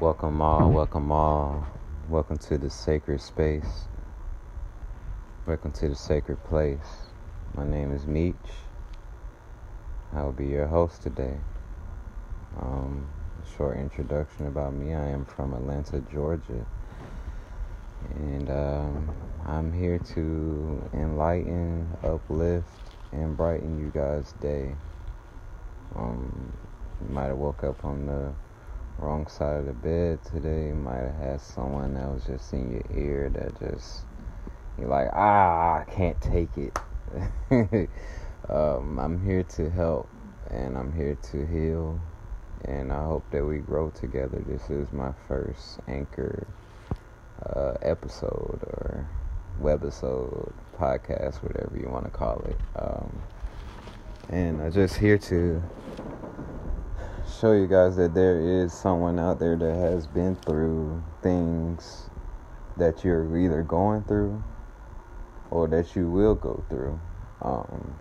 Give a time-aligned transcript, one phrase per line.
[0.00, 1.66] Welcome all, welcome all.
[2.08, 3.88] Welcome to the sacred space.
[5.46, 7.10] Welcome to the sacred place.
[7.56, 8.36] My name is Meech.
[10.12, 11.38] I will be your host today.
[12.60, 13.08] Um,
[13.56, 14.94] short introduction about me.
[14.94, 16.64] I am from Atlanta, Georgia.
[18.14, 19.10] And um,
[19.46, 22.68] I'm here to enlighten, uplift,
[23.12, 24.76] and brighten you guys' day.
[25.96, 26.52] Um,
[27.00, 28.32] you might have woke up on the
[28.98, 30.68] wrong side of the bed today.
[30.68, 34.02] You might have had someone that was just in your ear that just
[34.78, 36.78] you're like, ah, I can't take it.
[38.48, 40.08] um, I'm here to help
[40.50, 42.00] and I'm here to heal
[42.64, 44.42] and I hope that we grow together.
[44.46, 46.46] This is my first anchor
[47.44, 49.08] uh, episode or
[49.60, 52.56] webisode, podcast, whatever you want to call it.
[52.76, 53.22] Um,
[54.28, 55.62] and I'm just here to
[57.28, 62.08] show you guys that there is someone out there that has been through things
[62.76, 64.42] that you're either going through
[65.50, 66.98] or that you will go through.
[67.42, 67.94] Um,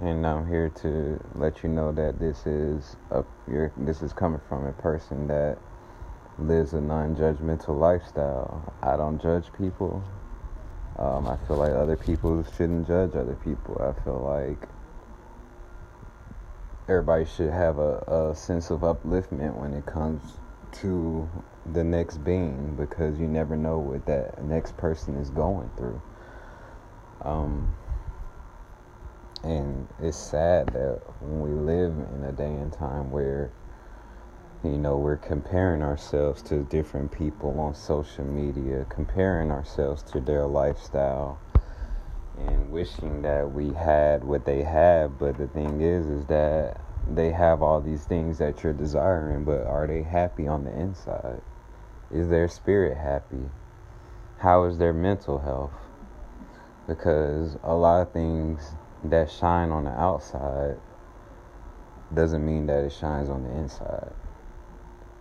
[0.00, 3.24] and I'm here to let you know that this is a
[3.78, 5.58] this is coming from a person that
[6.38, 8.74] lives a non-judgmental lifestyle.
[8.82, 10.04] I don't judge people.
[10.98, 13.80] Um, I feel like other people shouldn't judge other people.
[13.80, 14.68] I feel like
[16.88, 20.22] everybody should have a, a sense of upliftment when it comes
[20.72, 21.28] to
[21.72, 26.00] the next being because you never know what that next person is going through.
[27.22, 27.74] Um,
[29.42, 33.50] and it's sad that when we live in a day and time where
[34.64, 40.46] you know we're comparing ourselves to different people on social media comparing ourselves to their
[40.46, 41.40] lifestyle
[42.38, 47.30] and wishing that we had what they have but the thing is is that they
[47.30, 51.40] have all these things that you're desiring but are they happy on the inside?
[52.10, 53.50] Is their spirit happy?
[54.38, 55.72] How is their mental health?
[56.86, 58.72] Because a lot of things
[59.04, 60.76] that shine on the outside
[62.14, 64.12] doesn't mean that it shines on the inside.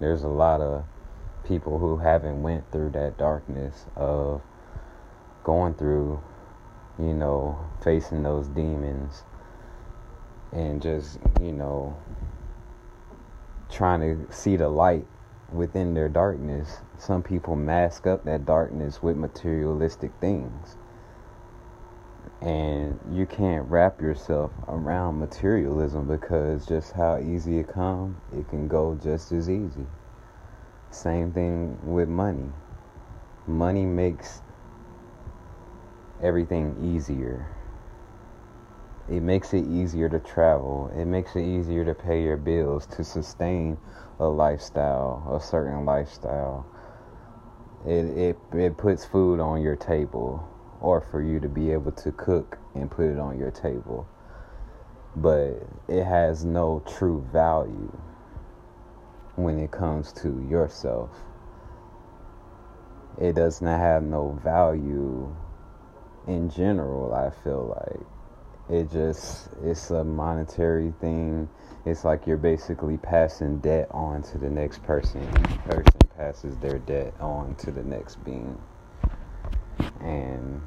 [0.00, 0.84] There's a lot of
[1.44, 4.42] people who haven't went through that darkness of
[5.44, 6.20] going through
[6.98, 9.24] you know, facing those demons
[10.52, 11.96] and just, you know,
[13.70, 15.06] trying to see the light
[15.50, 16.78] within their darkness.
[16.98, 20.76] Some people mask up that darkness with materialistic things.
[22.40, 28.68] And you can't wrap yourself around materialism because just how easy it comes, it can
[28.68, 29.86] go just as easy.
[30.90, 32.50] Same thing with money.
[33.46, 34.42] Money makes
[36.22, 37.46] everything easier.
[39.08, 40.90] It makes it easier to travel.
[40.96, 43.76] It makes it easier to pay your bills, to sustain
[44.20, 46.66] a lifestyle, a certain lifestyle.
[47.84, 50.48] It, it, it puts food on your table,
[50.80, 54.06] or for you to be able to cook and put it on your table.
[55.16, 57.98] But it has no true value
[59.34, 61.10] when it comes to yourself.
[63.20, 65.34] It does not have no value
[66.26, 68.06] in general, I feel like
[68.70, 71.48] it just it's a monetary thing.
[71.84, 75.26] It's like you're basically passing debt on to the next person.
[75.64, 78.60] Person passes their debt on to the next being.
[80.00, 80.60] And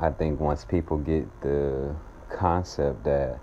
[0.00, 1.94] I think once people get the
[2.30, 3.38] concept that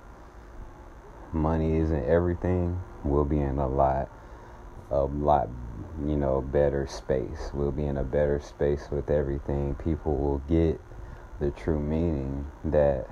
[1.33, 4.09] money isn't everything, we'll be in a lot
[4.89, 5.49] a lot
[6.05, 7.51] you know better space.
[7.53, 9.75] We'll be in a better space with everything.
[9.75, 10.79] People will get
[11.39, 13.07] the true meaning that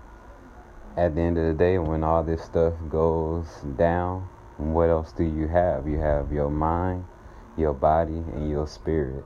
[0.98, 3.48] at the end of the day when all this stuff goes
[3.78, 5.86] down what else do you have?
[5.86, 7.06] You have your mind
[7.58, 9.26] your body and your spirit.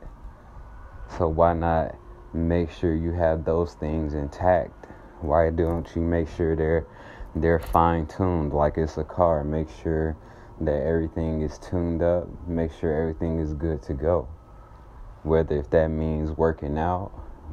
[1.18, 1.96] So why not
[2.34, 4.88] make sure you have those things intact?
[5.22, 6.86] Why don't you make sure they're
[7.36, 9.44] they're fine tuned like it's a car?
[9.44, 10.16] Make sure
[10.62, 14.28] that everything is tuned up, make sure everything is good to go.
[15.24, 17.12] Whether if that means working out,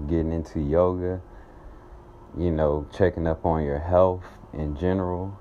[0.08, 1.20] getting into yoga,
[2.38, 5.37] you know, checking up on your health in general,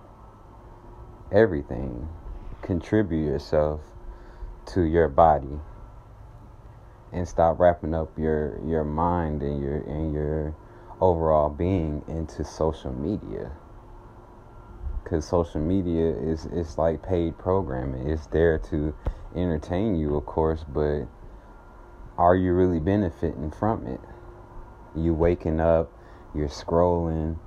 [1.32, 2.08] everything.
[2.62, 3.82] Contribute yourself
[4.68, 5.60] to your body
[7.12, 10.56] and stop wrapping up your your mind and your and your
[11.02, 13.52] overall being into social media
[15.06, 18.10] because social media is it's like paid programming.
[18.10, 18.94] It's there to
[19.36, 21.06] entertain you, of course, but
[22.18, 24.02] are you really benefiting from it?
[24.96, 25.92] You waking up,
[26.34, 27.38] you're scrolling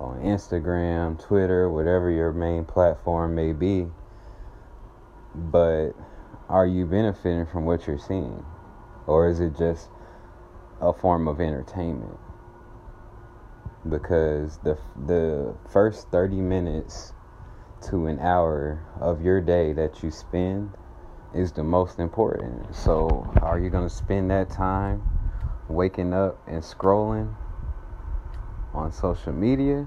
[0.00, 3.86] on Instagram, Twitter, whatever your main platform may be,
[5.34, 5.90] but
[6.48, 8.44] are you benefiting from what you're seeing?
[9.06, 9.90] Or is it just
[10.80, 12.18] a form of entertainment?
[13.88, 17.12] Because the the first 30 minutes
[17.88, 20.72] to an hour of your day that you spend
[21.34, 22.74] is the most important.
[22.74, 25.02] So, are you going to spend that time
[25.68, 27.34] waking up and scrolling
[28.72, 29.86] on social media?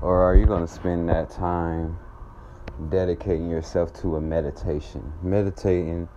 [0.00, 1.98] Or are you going to spend that time
[2.88, 5.12] dedicating yourself to a meditation?
[5.22, 6.08] Meditating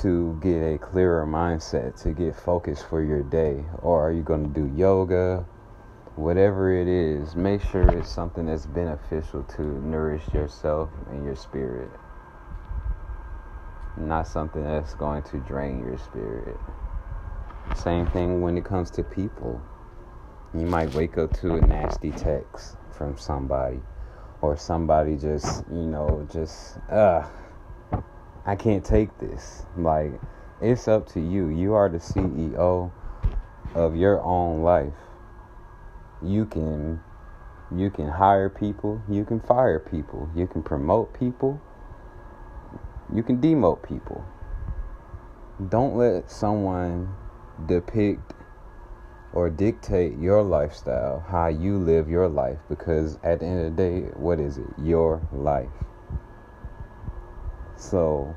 [0.00, 3.64] to get a clearer mindset, to get focused for your day?
[3.82, 5.44] Or are you going to do yoga?
[6.16, 11.90] Whatever it is, make sure it's something that's beneficial to nourish yourself and your spirit.
[13.96, 16.56] Not something that's going to drain your spirit.
[17.74, 19.60] Same thing when it comes to people.
[20.54, 23.80] You might wake up to a nasty text from somebody,
[24.40, 27.26] or somebody just, you know, just, uh,
[28.46, 29.64] I can't take this.
[29.76, 30.12] Like,
[30.60, 31.48] it's up to you.
[31.48, 32.92] You are the CEO
[33.74, 34.94] of your own life.
[36.22, 37.00] You can
[37.74, 41.60] you can hire people, you can fire people, you can promote people,
[43.12, 44.24] you can demote people.
[45.68, 47.14] Don't let someone
[47.66, 48.34] depict
[49.32, 53.82] or dictate your lifestyle, how you live your life, because at the end of the
[53.82, 54.66] day, what is it?
[54.78, 55.68] Your life.
[57.76, 58.36] So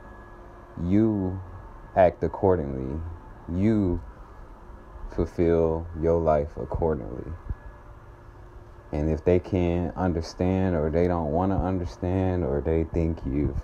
[0.83, 1.39] you
[1.95, 3.00] act accordingly.
[3.53, 4.01] You
[5.15, 7.31] fulfill your life accordingly.
[8.92, 13.57] And if they can't understand, or they don't want to understand, or they think you've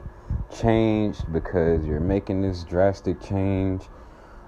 [0.53, 3.83] changed because you're making this drastic change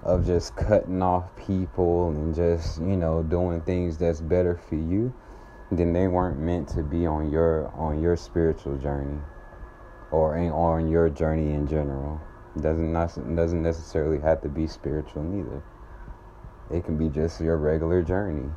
[0.02, 5.12] of just cutting off people and just, you know, doing things that's better for you,
[5.72, 9.18] then they weren't meant to be on your on your spiritual journey
[10.12, 12.20] or in, on your journey in general.
[12.60, 15.62] Doesn't not, doesn't necessarily have to be spiritual neither.
[16.70, 18.48] It can be just your regular journey.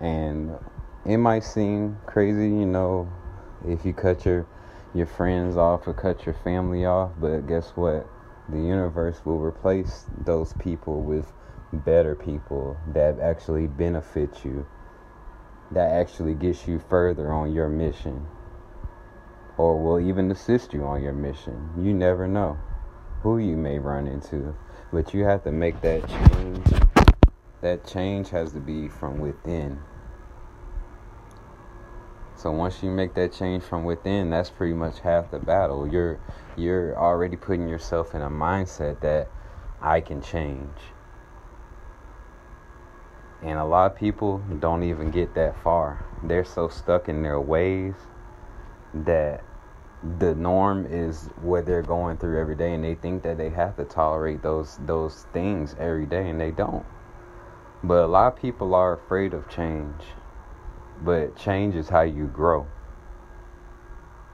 [0.00, 0.56] And
[1.04, 3.10] it might seem crazy, you know,
[3.66, 4.46] if you cut your
[4.94, 8.08] your friends off or cut your family off, but guess what?
[8.48, 11.32] the universe will replace those people with
[11.72, 14.66] better people that actually benefit you,
[15.70, 18.26] that actually gets you further on your mission,
[19.58, 21.70] or will even assist you on your mission.
[21.76, 22.56] You never know
[23.22, 24.56] who you may run into,
[24.92, 26.87] but you have to make that change.
[27.60, 29.80] That change has to be from within.
[32.36, 35.88] So once you make that change from within, that's pretty much half the battle.
[35.88, 36.20] You're
[36.56, 39.28] you're already putting yourself in a mindset that
[39.80, 40.78] I can change.
[43.42, 46.04] And a lot of people don't even get that far.
[46.22, 47.94] They're so stuck in their ways
[48.94, 49.44] that
[50.18, 53.76] the norm is what they're going through every day and they think that they have
[53.76, 56.86] to tolerate those those things every day and they don't.
[57.82, 60.02] But a lot of people are afraid of change
[61.02, 62.66] but change is how you grow.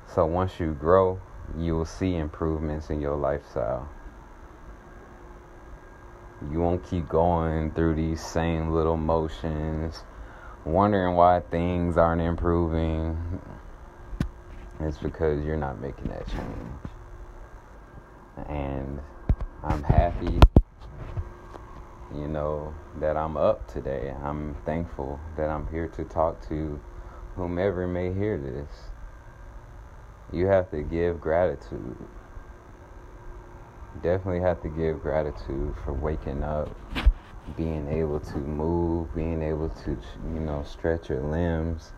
[0.06, 1.20] So once you grow,
[1.58, 3.88] you will see improvements in your lifestyle.
[6.50, 10.04] You won't keep going through these same little motions,
[10.64, 13.40] wondering why things aren't improving.
[14.80, 16.88] It's because you're not making that change.
[18.48, 19.00] And
[19.62, 20.40] I'm happy
[22.12, 24.14] you know, that I'm up today.
[24.22, 26.80] I'm thankful that I'm here to talk to
[27.36, 28.90] whomever may hear this.
[30.32, 31.96] You have to give gratitude.
[34.02, 36.74] Definitely have to give gratitude for waking up,
[37.56, 41.92] being able to move, being able to, you know, stretch your limbs.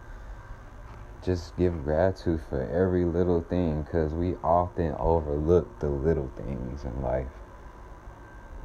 [1.24, 7.02] Just give gratitude for every little thing because we often overlook the little things in
[7.02, 7.28] life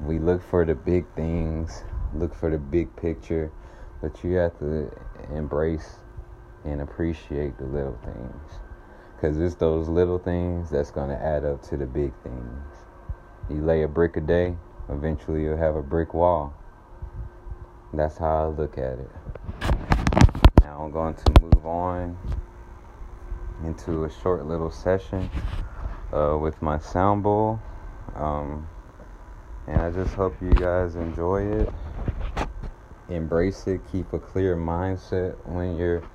[0.05, 1.83] we look for the big things,
[2.15, 3.51] look for the big picture,
[4.01, 4.91] but you have to
[5.33, 5.97] embrace
[6.65, 8.59] and appreciate the little things.
[9.15, 12.73] Because it's those little things that's going to add up to the big things.
[13.49, 14.55] You lay a brick a day,
[14.89, 16.53] eventually you'll have a brick wall.
[17.93, 19.11] That's how I look at it.
[20.61, 22.17] Now I'm going to move on
[23.63, 25.29] into a short little session
[26.11, 27.61] uh, with my sound bowl.
[28.15, 28.67] Um,
[29.71, 31.73] and I just hope you guys enjoy it.
[33.09, 33.81] Embrace it.
[33.91, 36.05] Keep a clear mindset when you're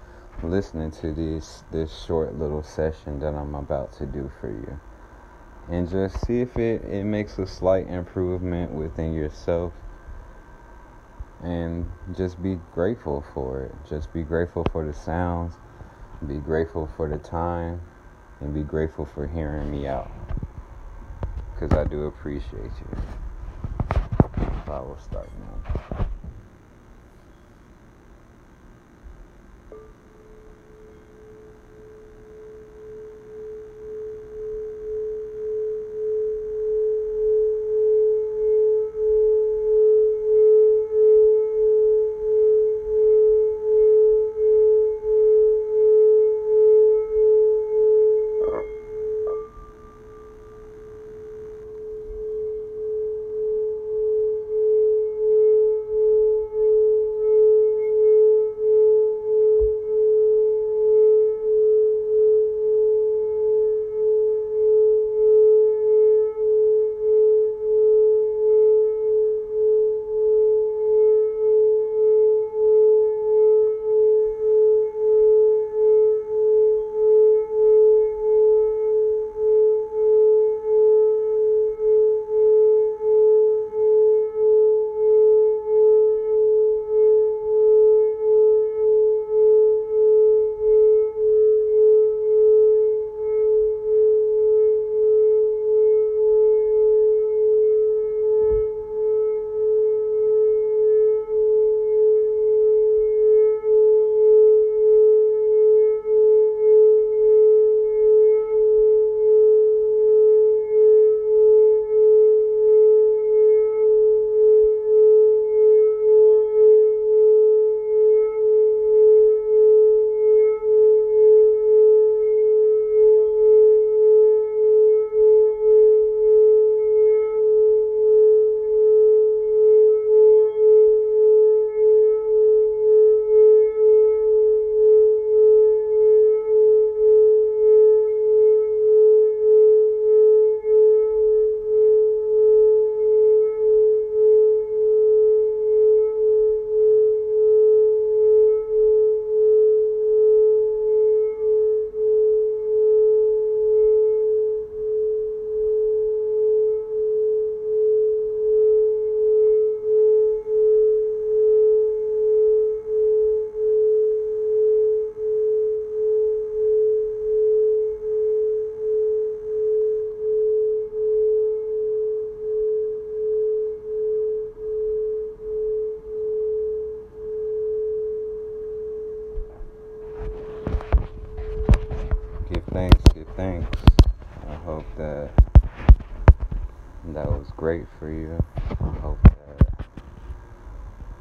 [0.42, 4.80] listening to this this short little session that I'm about to do for you.
[5.68, 9.74] And just see if it, it makes a slight improvement within yourself.
[11.42, 13.76] And just be grateful for it.
[13.88, 15.56] Just be grateful for the sounds.
[16.26, 17.82] Be grateful for the time.
[18.40, 20.12] And be grateful for hearing me out.
[21.54, 23.25] because I do appreciate you.
[24.68, 26.05] Will start now.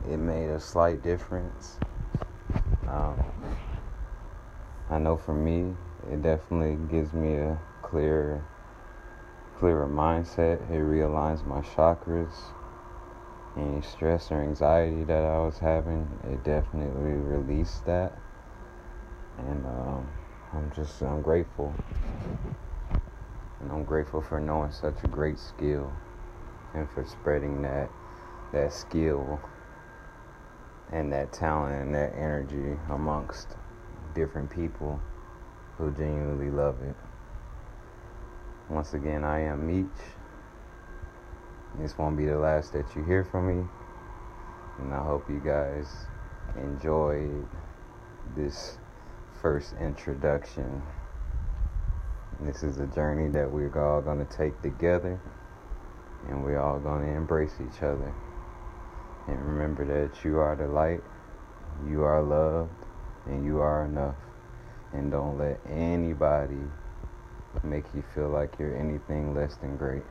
[0.10, 1.78] It made a slight difference.
[2.88, 3.18] Um,
[4.90, 5.76] I know for me,
[6.12, 8.44] it definitely gives me a clear,
[9.58, 10.62] clearer mindset.
[10.70, 12.34] It realigns my chakras.
[13.58, 18.14] Any stress or anxiety that I was having, it definitely released that.
[19.38, 20.08] And um,
[20.54, 21.74] I'm just I'm grateful.
[23.62, 25.92] And I'm grateful for knowing such a great skill
[26.74, 27.90] and for spreading that
[28.52, 29.40] that skill
[30.92, 33.56] and that talent and that energy amongst
[34.13, 35.00] different people
[35.77, 36.96] who genuinely love it.
[38.70, 39.88] Once again, I am Meech.
[41.77, 43.68] This won't be the last that you hear from me.
[44.80, 45.88] And I hope you guys
[46.58, 47.46] enjoyed
[48.36, 48.77] this
[49.42, 50.82] first introduction.
[52.42, 55.20] This is a journey that we're all going to take together,
[56.27, 58.13] and we're all going to embrace each other.
[59.27, 61.01] And remember that you are the light,
[61.89, 62.72] you are loved,
[63.25, 64.15] and you are enough.
[64.94, 66.62] And don't let anybody
[67.63, 70.03] make you feel like you're anything less than great.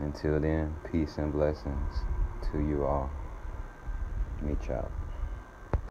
[0.00, 2.04] Until then, peace and blessings
[2.52, 3.10] to you all.
[4.42, 4.92] Meech out.